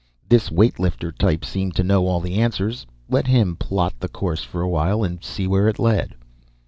[0.27, 2.87] This weight lifter type seemed to know all the answers.
[3.07, 6.15] Let him plot the course for a while and see where it led.